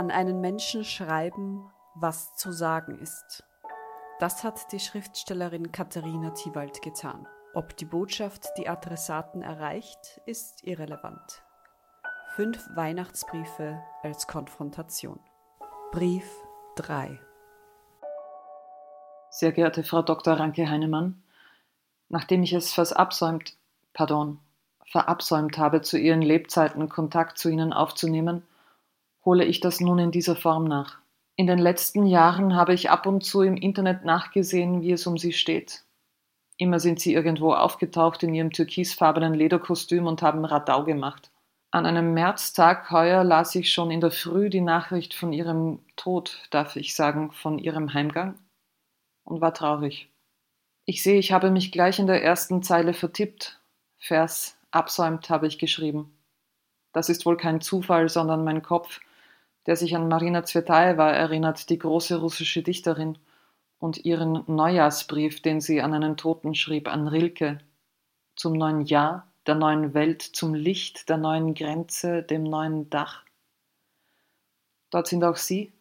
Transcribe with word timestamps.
An 0.00 0.10
einen 0.10 0.40
Menschen 0.40 0.82
schreiben, 0.82 1.70
was 1.94 2.34
zu 2.34 2.52
sagen 2.52 2.98
ist. 3.00 3.44
Das 4.18 4.42
hat 4.44 4.72
die 4.72 4.80
Schriftstellerin 4.80 5.72
Katharina 5.72 6.30
Thiewald 6.30 6.80
getan. 6.80 7.28
Ob 7.52 7.76
die 7.76 7.84
Botschaft 7.84 8.48
die 8.56 8.66
Adressaten 8.66 9.42
erreicht, 9.42 10.22
ist 10.24 10.64
irrelevant. 10.64 11.42
Fünf 12.34 12.66
Weihnachtsbriefe 12.74 13.78
als 14.02 14.26
Konfrontation. 14.26 15.20
Brief 15.92 16.24
3 16.76 17.20
Sehr 19.28 19.52
geehrte 19.52 19.84
Frau 19.84 20.00
Dr. 20.00 20.40
Ranke 20.40 20.66
Heinemann, 20.66 21.22
nachdem 22.08 22.42
ich 22.42 22.54
es 22.54 22.72
verabsäumt 22.72 23.54
habe, 25.58 25.82
zu 25.82 25.98
Ihren 25.98 26.22
Lebzeiten 26.22 26.88
Kontakt 26.88 27.36
zu 27.36 27.50
Ihnen 27.50 27.74
aufzunehmen, 27.74 28.46
hole 29.24 29.44
ich 29.44 29.60
das 29.60 29.80
nun 29.80 29.98
in 29.98 30.10
dieser 30.10 30.36
Form 30.36 30.64
nach. 30.64 30.98
In 31.36 31.46
den 31.46 31.58
letzten 31.58 32.06
Jahren 32.06 32.54
habe 32.54 32.74
ich 32.74 32.90
ab 32.90 33.06
und 33.06 33.24
zu 33.24 33.42
im 33.42 33.56
Internet 33.56 34.04
nachgesehen, 34.04 34.82
wie 34.82 34.92
es 34.92 35.06
um 35.06 35.16
Sie 35.16 35.32
steht. 35.32 35.84
Immer 36.58 36.78
sind 36.78 37.00
Sie 37.00 37.14
irgendwo 37.14 37.54
aufgetaucht 37.54 38.22
in 38.22 38.34
Ihrem 38.34 38.52
türkisfarbenen 38.52 39.32
Lederkostüm 39.32 40.06
und 40.06 40.20
haben 40.20 40.44
Radau 40.44 40.84
gemacht. 40.84 41.30
An 41.70 41.86
einem 41.86 42.12
Märztag 42.12 42.90
heuer 42.90 43.24
las 43.24 43.54
ich 43.54 43.72
schon 43.72 43.90
in 43.90 44.00
der 44.00 44.10
Früh 44.10 44.50
die 44.50 44.60
Nachricht 44.60 45.14
von 45.14 45.32
Ihrem 45.32 45.78
Tod, 45.96 46.42
darf 46.50 46.76
ich 46.76 46.94
sagen, 46.94 47.32
von 47.32 47.58
Ihrem 47.58 47.94
Heimgang, 47.94 48.38
und 49.24 49.40
war 49.40 49.54
traurig. 49.54 50.10
Ich 50.84 51.02
sehe, 51.02 51.18
ich 51.18 51.32
habe 51.32 51.50
mich 51.50 51.72
gleich 51.72 51.98
in 51.98 52.06
der 52.06 52.22
ersten 52.22 52.62
Zeile 52.62 52.92
vertippt. 52.92 53.60
Vers 53.98 54.58
absäumt 54.72 55.30
habe 55.30 55.46
ich 55.46 55.58
geschrieben. 55.58 56.12
Das 56.92 57.08
ist 57.08 57.24
wohl 57.24 57.36
kein 57.36 57.60
Zufall, 57.60 58.08
sondern 58.08 58.44
mein 58.44 58.62
Kopf 58.62 59.00
der 59.66 59.76
sich 59.76 59.94
an 59.96 60.08
Marina 60.08 60.44
Zvetaeva 60.44 61.10
erinnert, 61.10 61.68
die 61.70 61.78
große 61.78 62.20
russische 62.20 62.62
Dichterin, 62.62 63.18
und 63.78 64.04
ihren 64.04 64.44
Neujahrsbrief, 64.46 65.40
den 65.40 65.60
sie 65.60 65.80
an 65.80 65.94
einen 65.94 66.18
Toten 66.18 66.54
schrieb, 66.54 66.86
an 66.86 67.08
Rilke, 67.08 67.60
zum 68.36 68.52
neuen 68.52 68.82
Jahr, 68.82 69.26
der 69.46 69.54
neuen 69.54 69.94
Welt, 69.94 70.22
zum 70.22 70.54
Licht, 70.54 71.08
der 71.08 71.16
neuen 71.16 71.54
Grenze, 71.54 72.22
dem 72.22 72.44
neuen 72.44 72.90
Dach. 72.90 73.24
Dort 74.90 75.08
sind 75.08 75.24
auch 75.24 75.36
Sie, 75.36 75.72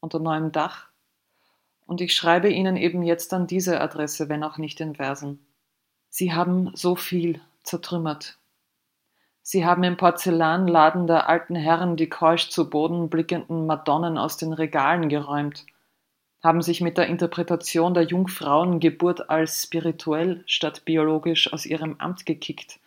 unter 0.00 0.18
neuem 0.18 0.50
Dach, 0.50 0.88
und 1.86 2.00
ich 2.00 2.14
schreibe 2.14 2.50
Ihnen 2.50 2.76
eben 2.76 3.02
jetzt 3.02 3.32
an 3.32 3.46
diese 3.46 3.80
Adresse, 3.80 4.28
wenn 4.28 4.42
auch 4.42 4.58
nicht 4.58 4.80
in 4.80 4.96
Versen. 4.96 5.46
Sie 6.08 6.32
haben 6.32 6.72
so 6.74 6.96
viel 6.96 7.40
zertrümmert, 7.62 8.38
Sie 9.48 9.64
haben 9.64 9.84
im 9.84 9.96
Porzellanladen 9.96 11.06
der 11.06 11.28
alten 11.28 11.54
Herren 11.54 11.96
die 11.96 12.08
keusch 12.08 12.48
zu 12.48 12.68
Boden 12.68 13.08
blickenden 13.08 13.64
Madonnen 13.64 14.18
aus 14.18 14.36
den 14.36 14.52
Regalen 14.52 15.08
geräumt, 15.08 15.66
haben 16.42 16.62
sich 16.62 16.80
mit 16.80 16.98
der 16.98 17.06
Interpretation 17.06 17.94
der 17.94 18.02
Jungfrauengeburt 18.02 19.30
als 19.30 19.62
spirituell 19.62 20.42
statt 20.46 20.84
biologisch 20.84 21.52
aus 21.52 21.64
ihrem 21.64 21.94
Amt 22.00 22.26
gekickt, 22.26 22.80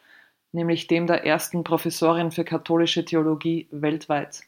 nämlich 0.52 0.88
dem 0.88 1.08
der 1.08 1.26
ersten 1.26 1.64
Professorin 1.64 2.30
für 2.30 2.44
katholische 2.44 3.06
Theologie 3.06 3.70
weltweit. 3.72 4.42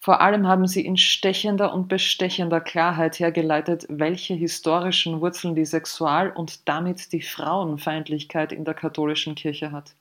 Vor 0.00 0.20
allem 0.20 0.46
haben 0.46 0.66
sie 0.66 0.84
in 0.84 0.98
stechender 0.98 1.72
und 1.72 1.88
bestechender 1.88 2.60
Klarheit 2.60 3.18
hergeleitet, 3.18 3.86
welche 3.88 4.34
historischen 4.34 5.22
Wurzeln 5.22 5.54
die 5.54 5.64
Sexual- 5.64 6.32
und 6.32 6.68
damit 6.68 7.10
die 7.14 7.22
Frauenfeindlichkeit 7.22 8.52
in 8.52 8.66
der 8.66 8.74
katholischen 8.74 9.34
Kirche 9.34 9.72
hat. 9.72 9.94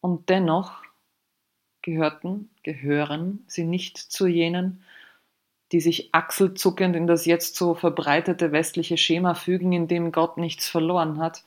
Und 0.00 0.28
dennoch 0.28 0.82
gehörten, 1.82 2.50
gehören 2.62 3.44
sie 3.46 3.64
nicht 3.64 3.98
zu 3.98 4.26
jenen, 4.26 4.82
die 5.72 5.80
sich 5.80 6.14
achselzuckend 6.14 6.96
in 6.96 7.06
das 7.06 7.26
jetzt 7.26 7.56
so 7.56 7.74
verbreitete 7.74 8.52
westliche 8.52 8.96
Schema 8.96 9.34
fügen, 9.34 9.72
in 9.72 9.88
dem 9.88 10.12
Gott 10.12 10.36
nichts 10.36 10.68
verloren 10.68 11.18
hat, 11.18 11.44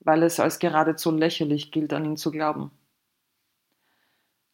weil 0.00 0.22
es 0.22 0.40
als 0.40 0.58
geradezu 0.58 1.10
lächerlich 1.10 1.70
gilt, 1.70 1.92
an 1.92 2.04
ihn 2.04 2.16
zu 2.16 2.30
glauben. 2.30 2.70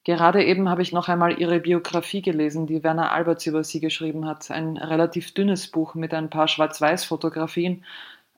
Gerade 0.04 0.44
eben 0.44 0.68
habe 0.68 0.82
ich 0.82 0.92
noch 0.92 1.08
einmal 1.08 1.38
ihre 1.38 1.60
Biografie 1.60 2.22
gelesen, 2.22 2.66
die 2.66 2.82
Werner 2.82 3.12
Alberts 3.12 3.44
über 3.46 3.64
sie 3.64 3.80
geschrieben 3.80 4.24
hat, 4.26 4.50
ein 4.50 4.76
relativ 4.76 5.34
dünnes 5.34 5.68
Buch 5.68 5.94
mit 5.94 6.14
ein 6.14 6.30
paar 6.30 6.48
Schwarz-Weiß-Fotografien, 6.48 7.84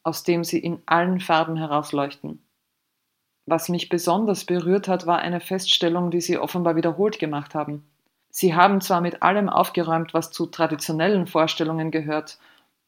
aus 0.03 0.25
dem 0.25 0.43
sie 0.43 0.59
in 0.59 0.83
allen 0.87 1.21
Farben 1.21 1.57
herausleuchten. 1.57 2.43
Was 3.51 3.69
mich 3.69 3.89
besonders 3.89 4.45
berührt 4.45 4.87
hat, 4.87 5.09
war 5.09 5.19
eine 5.19 5.41
Feststellung, 5.41 6.13
die 6.13 6.21
Sie 6.21 6.39
offenbar 6.39 6.77
wiederholt 6.77 7.19
gemacht 7.19 7.57
haben. 7.57 7.85
Sie 8.31 8.55
haben 8.55 8.81
zwar 8.81 9.01
mit 9.01 9.25
allem 9.25 9.49
aufgeräumt, 9.49 10.15
was 10.15 10.31
zu 10.31 10.47
traditionellen 10.47 11.27
Vorstellungen 11.27 11.91
gehört. 11.91 12.39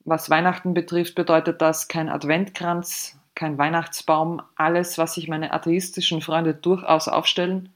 Was 0.04 0.30
Weihnachten 0.30 0.72
betrifft, 0.72 1.16
bedeutet 1.16 1.60
das 1.60 1.88
kein 1.88 2.08
Adventkranz, 2.08 3.18
kein 3.34 3.58
Weihnachtsbaum, 3.58 4.40
alles, 4.54 4.98
was 4.98 5.14
sich 5.14 5.26
meine 5.26 5.52
atheistischen 5.52 6.20
Freunde 6.20 6.54
durchaus 6.54 7.08
aufstellen. 7.08 7.70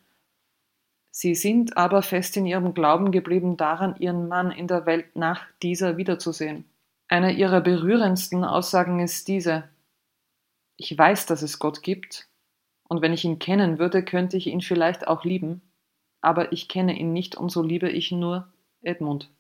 Sie 1.10 1.34
sind 1.34 1.76
aber 1.76 2.02
fest 2.02 2.36
in 2.36 2.46
ihrem 2.46 2.72
Glauben 2.72 3.10
geblieben 3.10 3.56
daran, 3.56 3.96
ihren 3.98 4.28
Mann 4.28 4.52
in 4.52 4.69
der 4.69 4.86
Welt 4.86 5.16
nach 5.16 5.41
dieser 5.60 5.96
wiederzusehen. 5.96 6.64
Eine 7.08 7.32
ihrer 7.32 7.62
berührendsten 7.62 8.44
Aussagen 8.44 9.00
ist 9.00 9.26
diese 9.26 9.64
Ich 10.76 10.96
weiß, 10.96 11.26
dass 11.26 11.42
es 11.42 11.58
Gott 11.58 11.82
gibt, 11.82 12.28
und 12.88 13.02
wenn 13.02 13.12
ich 13.12 13.24
ihn 13.24 13.38
kennen 13.38 13.78
würde, 13.78 14.04
könnte 14.04 14.36
ich 14.36 14.47
ihn 14.47 14.60
vielleicht 14.60 15.06
auch 15.08 15.24
lieben, 15.24 15.62
aber 16.20 16.52
ich 16.52 16.69
kenne 16.69 16.98
ihn 16.98 17.12
nicht 17.12 17.36
und 17.36 17.50
so 17.50 17.62
liebe 17.62 17.88
ich 17.88 18.12
nur 18.12 18.48
Edmund. 18.82 19.30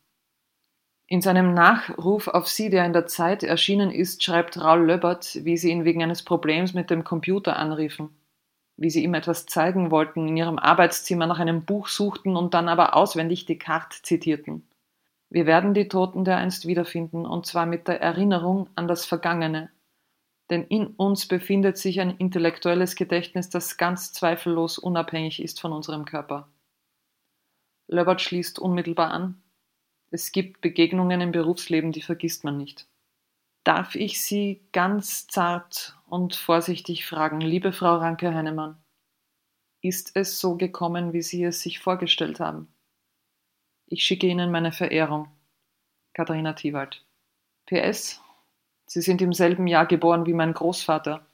In 1.08 1.22
seinem 1.22 1.54
Nachruf 1.54 2.26
auf 2.26 2.48
sie, 2.48 2.68
der 2.68 2.84
in 2.84 2.92
der 2.92 3.06
Zeit 3.06 3.44
erschienen 3.44 3.92
ist, 3.92 4.24
schreibt 4.24 4.60
Raul 4.60 4.86
Löbert, 4.86 5.38
wie 5.44 5.56
sie 5.56 5.70
ihn 5.70 5.84
wegen 5.84 6.02
eines 6.02 6.24
Problems 6.24 6.74
mit 6.74 6.90
dem 6.90 7.04
Computer 7.04 7.56
anriefen, 7.56 8.10
wie 8.76 8.90
sie 8.90 9.04
ihm 9.04 9.14
etwas 9.14 9.46
zeigen 9.46 9.92
wollten, 9.92 10.26
in 10.26 10.36
ihrem 10.36 10.58
Arbeitszimmer 10.58 11.28
nach 11.28 11.38
einem 11.38 11.64
Buch 11.64 11.86
suchten 11.86 12.36
und 12.36 12.54
dann 12.54 12.68
aber 12.68 12.96
auswendig 12.96 13.46
Descartes 13.46 14.02
zitierten. 14.02 14.68
Wir 15.30 15.46
werden 15.46 15.74
die 15.74 15.86
Toten 15.88 16.24
dereinst 16.24 16.66
wiederfinden, 16.66 17.24
und 17.24 17.46
zwar 17.46 17.66
mit 17.66 17.86
der 17.86 18.00
Erinnerung 18.00 18.68
an 18.74 18.88
das 18.88 19.04
Vergangene, 19.04 19.70
denn 20.50 20.64
in 20.64 20.86
uns 20.86 21.26
befindet 21.26 21.76
sich 21.76 22.00
ein 22.00 22.16
intellektuelles 22.18 22.94
Gedächtnis, 22.94 23.50
das 23.50 23.76
ganz 23.76 24.12
zweifellos 24.12 24.78
unabhängig 24.78 25.42
ist 25.42 25.60
von 25.60 25.72
unserem 25.72 26.04
Körper. 26.04 26.48
Löbert 27.88 28.20
schließt 28.20 28.58
unmittelbar 28.58 29.10
an. 29.10 29.42
Es 30.10 30.32
gibt 30.32 30.60
Begegnungen 30.60 31.20
im 31.20 31.32
Berufsleben, 31.32 31.92
die 31.92 32.02
vergisst 32.02 32.44
man 32.44 32.56
nicht. 32.56 32.86
Darf 33.64 33.96
ich 33.96 34.22
Sie 34.22 34.68
ganz 34.72 35.26
zart 35.26 35.98
und 36.06 36.36
vorsichtig 36.36 37.04
fragen, 37.04 37.40
liebe 37.40 37.72
Frau 37.72 37.96
Ranke-Heinemann, 37.96 38.76
ist 39.82 40.12
es 40.14 40.40
so 40.40 40.56
gekommen, 40.56 41.12
wie 41.12 41.22
Sie 41.22 41.42
es 41.42 41.60
sich 41.60 41.80
vorgestellt 41.80 42.38
haben? 42.38 42.68
Ich 43.86 44.04
schicke 44.04 44.26
Ihnen 44.26 44.50
meine 44.50 44.72
Verehrung. 44.72 45.28
Katharina 46.12 46.52
Thiewald. 46.52 47.04
PS 47.66 48.22
Sie 48.86 49.00
sind 49.00 49.20
im 49.20 49.32
selben 49.32 49.66
Jahr 49.66 49.86
geboren 49.86 50.26
wie 50.26 50.32
mein 50.32 50.54
Großvater. 50.54 51.26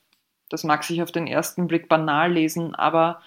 Das 0.49 0.65
mag 0.65 0.85
sich 0.85 1.03
auf 1.03 1.13
den 1.13 1.27
ersten 1.27 1.67
Blick 1.67 1.89
banal 1.89 2.33
lesen, 2.33 2.75
aber 2.75 3.23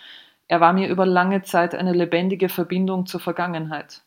er 0.47 0.61
war 0.61 0.73
mir 0.73 0.89
über 0.89 1.05
lange 1.05 1.43
Zeit 1.43 1.73
eine 1.73 1.93
lebendige 1.93 2.49
Verbindung 2.49 3.05
zur 3.05 3.19
Vergangenheit 3.19 4.03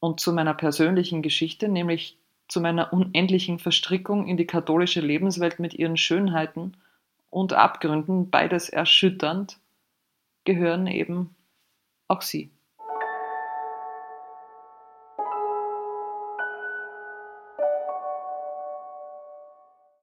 und 0.00 0.20
zu 0.20 0.32
meiner 0.32 0.54
persönlichen 0.54 1.22
Geschichte, 1.22 1.68
nämlich 1.68 2.18
zu 2.46 2.60
meiner 2.60 2.92
unendlichen 2.92 3.58
Verstrickung 3.58 4.26
in 4.26 4.36
die 4.36 4.46
katholische 4.46 5.00
Lebenswelt 5.00 5.58
mit 5.58 5.74
ihren 5.74 5.96
Schönheiten 5.96 6.76
und 7.30 7.52
Abgründen, 7.52 8.30
beides 8.30 8.68
erschütternd, 8.68 9.58
gehören 10.44 10.86
eben 10.86 11.34
auch 12.06 12.22
Sie. 12.22 12.50